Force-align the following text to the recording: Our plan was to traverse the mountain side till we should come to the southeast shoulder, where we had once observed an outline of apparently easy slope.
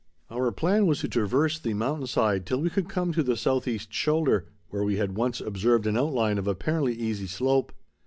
Our 0.31 0.51
plan 0.51 0.87
was 0.87 1.01
to 1.01 1.07
traverse 1.07 1.59
the 1.59 1.75
mountain 1.75 2.07
side 2.07 2.47
till 2.47 2.61
we 2.61 2.71
should 2.71 2.89
come 2.89 3.13
to 3.13 3.21
the 3.21 3.37
southeast 3.37 3.93
shoulder, 3.93 4.47
where 4.69 4.83
we 4.83 4.95
had 4.97 5.15
once 5.15 5.39
observed 5.39 5.85
an 5.85 5.95
outline 5.95 6.39
of 6.39 6.47
apparently 6.47 6.95
easy 6.95 7.27
slope. 7.27 7.71